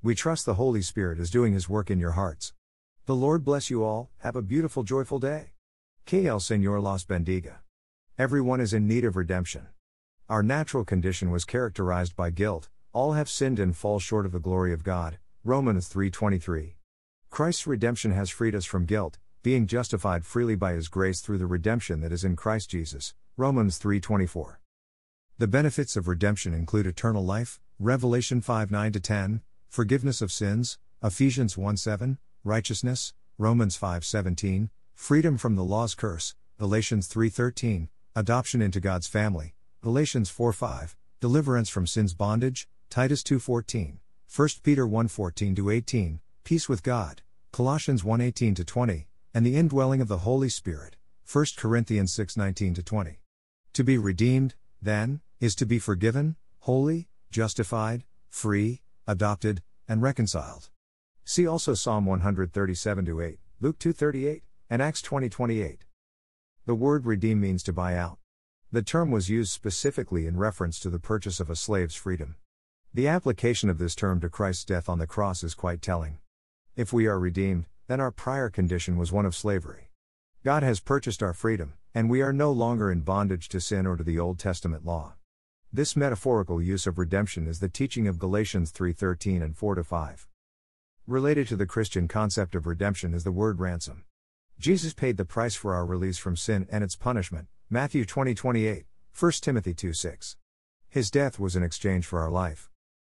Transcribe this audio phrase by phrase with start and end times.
[0.00, 2.52] We trust the Holy Spirit is doing His work in your hearts.
[3.06, 5.54] The Lord bless you all, have a beautiful, joyful day.
[6.12, 7.56] El Señor los bendiga.
[8.16, 9.66] Everyone is in need of redemption.
[10.28, 14.38] Our natural condition was characterized by guilt, all have sinned and fall short of the
[14.38, 15.18] glory of God.
[15.42, 16.76] Romans 3:23.
[17.28, 21.46] Christ's redemption has freed us from guilt, being justified freely by his grace through the
[21.46, 23.14] redemption that is in Christ Jesus.
[23.36, 24.60] Romans 3:24.
[25.38, 31.76] The benefits of redemption include eternal life, Revelation 5:9 10, forgiveness of sins, Ephesians 1
[31.76, 38.80] 7, righteousness, Romans 5 17, freedom from the law's curse, Galatians 3 13, adoption into
[38.80, 44.00] God's family, Galatians 4 5, deliverance from sin's bondage, Titus 2 14,
[44.34, 50.00] 1 Peter 1 14 18, peace with God, Colossians 1 18 20, and the indwelling
[50.00, 50.96] of the Holy Spirit,
[51.30, 53.20] 1 Corinthians 6 19 20.
[53.74, 60.68] To be redeemed, then, is to be forgiven, holy, justified, free, adopted, and reconciled.
[61.24, 65.86] See also Psalm 137 8, Luke 2:38, and Acts 20:28.
[66.66, 68.18] The word redeem means to buy out.
[68.70, 72.36] The term was used specifically in reference to the purchase of a slave's freedom.
[72.92, 76.18] The application of this term to Christ's death on the cross is quite telling.
[76.76, 79.90] If we are redeemed, then our prior condition was one of slavery.
[80.44, 83.96] God has purchased our freedom, and we are no longer in bondage to sin or
[83.96, 85.14] to the Old Testament law.
[85.70, 90.26] This metaphorical use of redemption is the teaching of Galatians 3:13 and 4 5.
[91.06, 94.04] Related to the Christian concept of redemption is the word ransom.
[94.58, 97.48] Jesus paid the price for our release from sin and its punishment.
[97.68, 100.36] Matthew 20:28, 1 Timothy 2:6.
[100.88, 102.70] His death was in exchange for our life.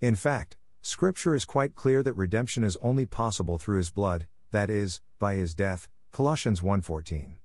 [0.00, 4.70] In fact, scripture is quite clear that redemption is only possible through his blood, that
[4.70, 5.88] is, by his death.
[6.12, 7.38] Colossians 1:14.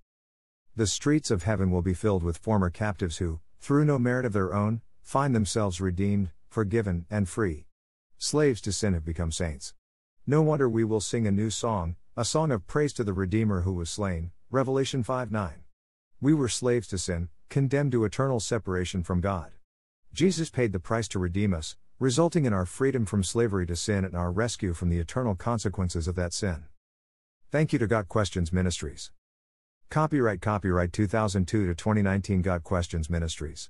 [0.75, 4.33] The streets of heaven will be filled with former captives who, through no merit of
[4.33, 7.65] their own, find themselves redeemed, forgiven, and free.
[8.17, 9.73] Slaves to sin have become saints.
[10.27, 13.61] No wonder we will sing a new song, a song of praise to the Redeemer
[13.61, 15.53] who was slain, Revelation 5 9.
[16.21, 19.51] We were slaves to sin, condemned to eternal separation from God.
[20.13, 24.05] Jesus paid the price to redeem us, resulting in our freedom from slavery to sin
[24.05, 26.65] and our rescue from the eternal consequences of that sin.
[27.49, 29.11] Thank you to Got Questions Ministries.
[29.89, 33.69] Copyright Copyright 2002 to 2019 Got Questions Ministries.